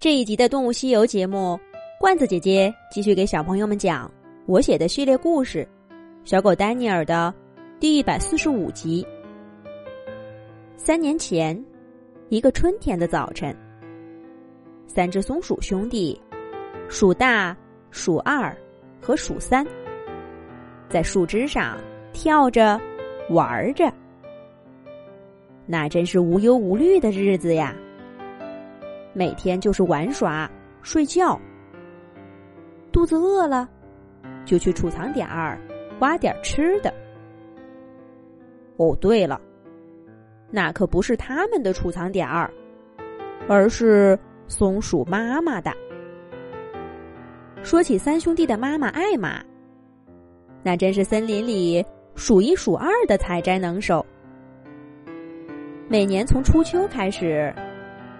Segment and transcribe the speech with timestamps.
[0.00, 1.58] 这一集的《动物西游》节目，
[1.98, 4.08] 罐子姐姐继续给小朋友们讲
[4.46, 5.68] 我写的系列故事
[6.22, 7.34] 《小狗丹尼尔》的
[7.80, 9.04] 第一百四十五集。
[10.76, 11.60] 三年前，
[12.28, 13.52] 一个春天的早晨，
[14.86, 16.16] 三只松鼠兄弟——
[16.88, 17.56] 鼠大、
[17.90, 18.56] 鼠二
[19.00, 19.66] 和鼠三，
[20.88, 21.76] 在树枝上
[22.12, 22.80] 跳着、
[23.30, 23.92] 玩着，
[25.66, 27.74] 那真是无忧无虑的日子呀。
[29.18, 30.48] 每天就是玩耍、
[30.80, 31.36] 睡觉。
[32.92, 33.68] 肚子饿了，
[34.44, 35.58] 就去储藏点儿
[35.98, 36.94] 挖点吃的。
[38.76, 39.40] 哦，对了，
[40.52, 42.48] 那可不是他们的储藏点儿，
[43.48, 45.72] 而是松鼠妈妈的。
[47.64, 49.42] 说起三兄弟的妈妈艾玛，
[50.62, 54.06] 那真是森林里数一数二的采摘能手。
[55.88, 57.52] 每年从初秋开始，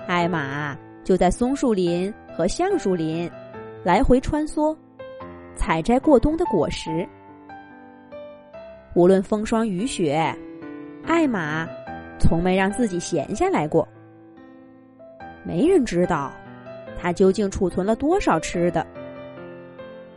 [0.09, 0.77] 艾玛。
[1.09, 3.31] 就在松树林和橡树林
[3.83, 4.77] 来回穿梭，
[5.57, 7.09] 采摘过冬的果实。
[8.93, 10.23] 无论风霜雨雪，
[11.07, 11.67] 艾玛
[12.19, 13.89] 从没让自己闲下来过。
[15.45, 16.31] 没人知道
[17.01, 18.87] 他究竟储存了多少吃的。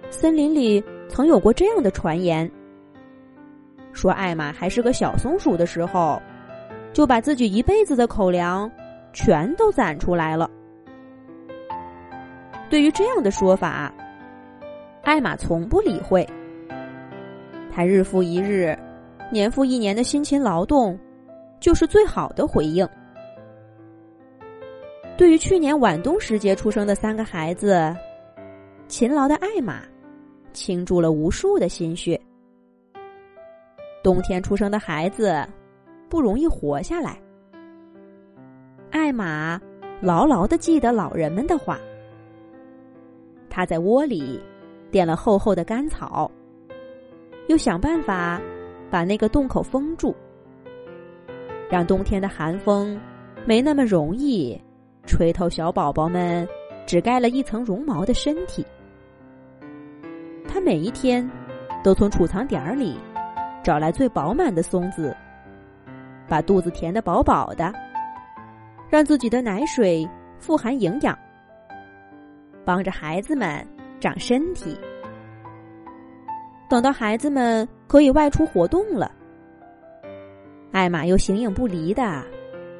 [0.09, 2.51] 森林里曾有过这样的传言：
[3.93, 6.21] 说艾玛还是个小松鼠的时候，
[6.91, 8.69] 就把自己一辈子的口粮
[9.13, 10.51] 全都攒出来了。
[12.71, 13.93] 对于这样的说法，
[15.03, 16.25] 艾玛从不理会。
[17.69, 18.73] 他日复一日、
[19.29, 20.97] 年复一年的辛勤劳动，
[21.59, 22.87] 就是最好的回应。
[25.17, 27.93] 对于去年晚冬时节出生的三个孩子，
[28.87, 29.81] 勤劳的艾玛
[30.53, 32.19] 倾注了无数的心血。
[34.01, 35.45] 冬天出生的孩子
[36.09, 37.21] 不容易活下来，
[38.91, 39.59] 艾玛
[39.99, 41.77] 牢牢的记得老人们的话。
[43.53, 44.41] 他在窝里
[44.89, 46.31] 垫了厚厚的干草，
[47.49, 48.41] 又想办法
[48.89, 50.15] 把那个洞口封住，
[51.69, 52.97] 让冬天的寒风
[53.45, 54.59] 没那么容易
[55.05, 56.47] 吹透小宝宝们
[56.87, 58.65] 只盖了一层绒毛的身体。
[60.47, 61.29] 他每一天
[61.83, 62.97] 都从储藏点儿里
[63.61, 65.13] 找来最饱满的松子，
[66.25, 67.73] 把肚子填得饱饱的，
[68.89, 70.07] 让自己的奶水
[70.39, 71.17] 富含营养。
[72.63, 73.65] 帮着孩子们
[73.99, 74.77] 长身体，
[76.69, 79.11] 等到孩子们可以外出活动了，
[80.71, 82.23] 艾玛又形影不离的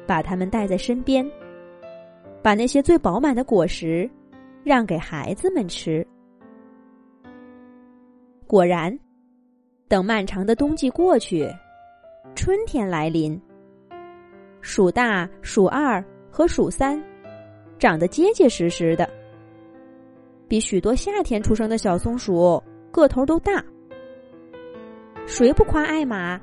[0.06, 1.28] 把他们带在身边，
[2.42, 4.08] 把那些最饱满的果实
[4.64, 6.06] 让给孩子们吃。
[8.46, 8.96] 果然，
[9.88, 11.48] 等漫长的冬季过去，
[12.34, 13.40] 春天来临，
[14.60, 17.02] 鼠大、鼠二和鼠三
[17.78, 19.08] 长得结结实实的。
[20.52, 23.64] 比许多夏天出生的小松鼠个头都大，
[25.26, 26.38] 谁不夸艾玛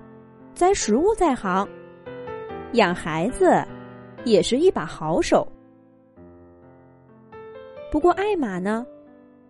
[0.51, 1.69] 栽食物在行，
[2.73, 3.63] 养孩子
[4.25, 5.47] 也是一把好手。
[7.91, 8.83] 不过艾玛呢，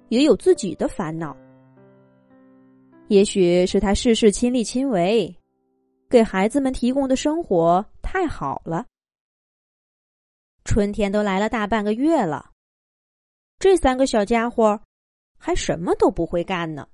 [0.10, 1.34] 也有自己的烦恼。
[3.08, 5.34] 也许是他事事亲力亲为，
[6.10, 8.86] 给孩子们提供的生活太好了。
[10.66, 12.52] 春天都来了大半个月了。
[13.60, 14.80] 这三个小家伙
[15.38, 16.88] 还什么都不会干呢。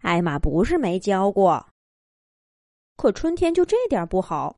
[0.00, 1.64] 艾玛不是没教过，
[2.96, 4.56] 可春天就这点不好，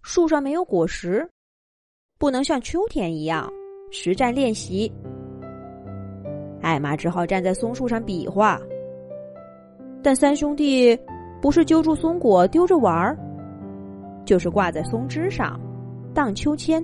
[0.00, 1.28] 树上没有果实，
[2.18, 3.52] 不能像秋天一样
[3.90, 4.90] 实战练习。
[6.62, 8.58] 艾玛只好站在松树上比划，
[10.02, 10.98] 但三兄弟
[11.42, 13.14] 不是揪住松果丢着玩儿，
[14.24, 15.60] 就是挂在松枝上
[16.14, 16.82] 荡秋千。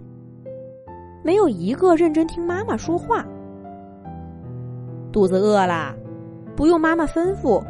[1.24, 3.24] 没有一个认真听妈妈说话。
[5.10, 5.94] 肚子饿了，
[6.54, 7.64] 不用妈妈吩咐，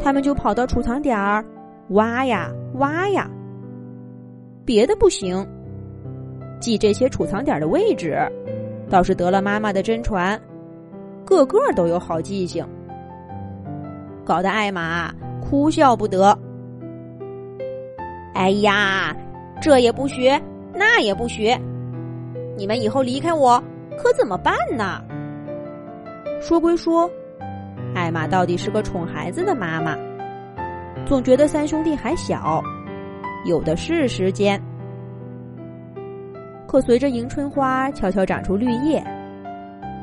[0.00, 1.44] 他们就跑到储藏点儿
[1.88, 3.28] 挖呀挖呀。
[4.64, 5.44] 别的不行，
[6.60, 8.16] 记这些储藏点的位置，
[8.88, 10.40] 倒是得了妈妈的真传，
[11.24, 12.64] 个个都有好记性，
[14.24, 16.38] 搞得艾玛哭笑不得。
[18.34, 19.16] 哎呀，
[19.60, 20.40] 这也不学，
[20.74, 21.58] 那也不学。
[22.58, 23.62] 你们以后离开我，
[23.96, 25.00] 可怎么办呢？
[26.40, 27.08] 说归说，
[27.94, 29.96] 艾玛到底是个宠孩子的妈妈，
[31.06, 32.60] 总觉得三兄弟还小，
[33.44, 34.60] 有的是时间。
[36.66, 39.00] 可随着迎春花悄悄长出绿叶，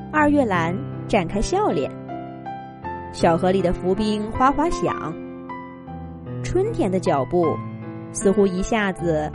[0.10, 0.74] 二月兰
[1.10, 1.92] 绽开笑脸，
[3.12, 5.14] 小河里的浮冰哗哗响，
[6.42, 7.54] 春天的脚步
[8.14, 9.30] 似乎一下子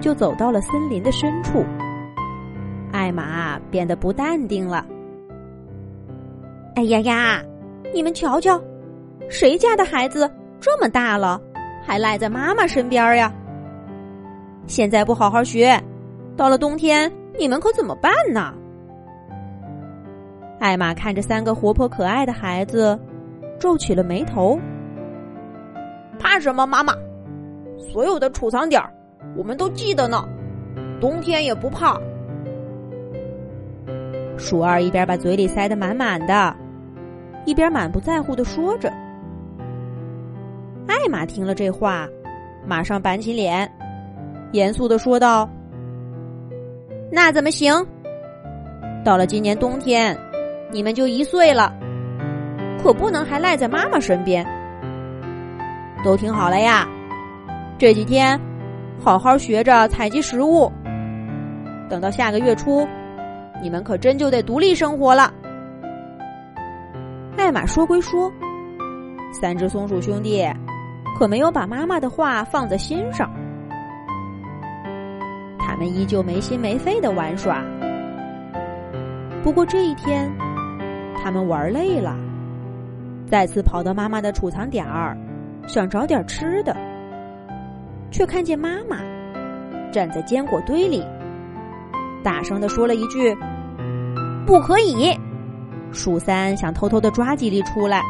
[0.00, 1.64] 就走到了森林的深处。
[2.94, 4.86] 艾玛变得不淡定了。
[6.76, 7.42] 哎呀呀，
[7.92, 8.62] 你们瞧瞧，
[9.28, 10.30] 谁家的孩子
[10.60, 11.40] 这么大了，
[11.84, 13.34] 还赖在妈妈身边呀？
[14.68, 15.76] 现在不好好学，
[16.36, 18.54] 到了冬天你们可怎么办呢？
[20.60, 22.96] 艾玛看着三个活泼可爱的孩子，
[23.58, 24.56] 皱起了眉头。
[26.16, 26.94] 怕什么，妈妈？
[27.76, 28.80] 所有的储藏点
[29.36, 30.24] 我们都记得呢，
[31.00, 32.00] 冬天也不怕。
[34.36, 36.54] 鼠二一边把嘴里塞得满满的。
[37.46, 38.90] 一边满不在乎的说着，
[40.86, 42.08] 艾玛听了这话，
[42.66, 43.70] 马上板起脸，
[44.52, 45.46] 严肃的说道
[47.12, 47.86] ：“那怎么行？
[49.04, 50.18] 到了今年冬天，
[50.70, 51.70] 你们就一岁了，
[52.82, 54.42] 可不能还赖在妈妈身边。
[56.02, 56.88] 都听好了呀，
[57.76, 58.40] 这几天
[58.98, 60.72] 好好学着采集食物。
[61.90, 62.88] 等到下个月初，
[63.64, 65.32] 你们可真就得独立生活了。”
[67.38, 68.30] 艾玛说归说，
[69.32, 70.46] 三只松鼠兄弟
[71.18, 73.30] 可没有把妈妈的话放在心上。
[75.58, 77.64] 他们依旧没心没肺的玩耍。
[79.42, 80.30] 不过这一天，
[81.16, 82.14] 他们玩累了，
[83.26, 85.16] 再次跑到妈妈的储藏点儿，
[85.66, 86.76] 想找点吃的，
[88.10, 88.98] 却看见妈妈
[89.90, 91.04] 站在坚果堆里，
[92.22, 93.36] 大声的说了一句
[94.46, 95.16] ：“不可以。”
[95.92, 98.02] 鼠三想偷偷的抓几粒出来，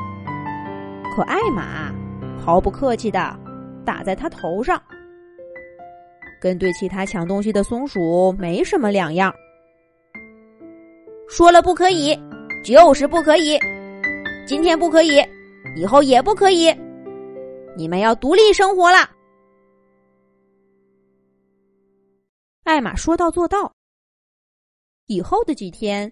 [1.14, 1.92] 可艾玛
[2.38, 3.38] 毫不客气的
[3.84, 4.82] 打在他头上，
[6.40, 9.30] 跟对其他抢东西的松鼠没什么两样。
[11.28, 12.18] 说了不可以，
[12.64, 13.58] 就是不可以，
[14.46, 15.22] 今天不可以，
[15.76, 16.74] 以后也不可以，
[17.76, 19.10] 你们要独立生活了。
[22.62, 23.74] 艾玛说到做到，
[25.06, 26.10] 以后的几天。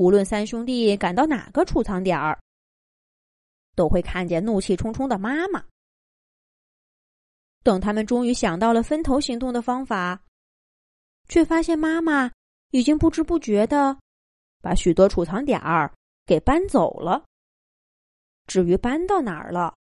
[0.00, 2.40] 无论三兄弟赶到哪个储藏点儿，
[3.76, 5.62] 都会看见怒气冲冲的妈妈。
[7.62, 10.18] 等他们终于想到了分头行动的方法，
[11.28, 12.32] 却发现妈妈
[12.70, 13.94] 已经不知不觉的
[14.62, 15.92] 把许多储藏点儿
[16.24, 17.22] 给搬走了。
[18.46, 19.76] 至于搬到哪儿了，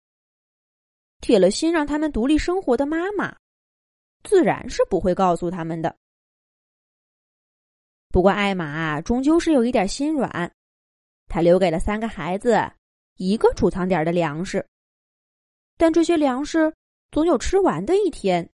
[1.20, 3.36] 铁了心让他们独立生活的妈妈，
[4.24, 5.96] 自然是不会告诉他们的。
[8.10, 10.52] 不过，艾玛终究是有一点心软，
[11.28, 12.58] 他留给了三个孩子
[13.16, 14.66] 一个储藏点的粮食。
[15.76, 16.74] 但这些粮食
[17.12, 18.48] 总有吃完的一天。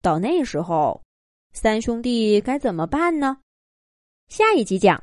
[0.00, 1.02] 到那时候，
[1.52, 3.38] 三兄弟该怎么办呢？
[4.28, 4.96] 下一集讲。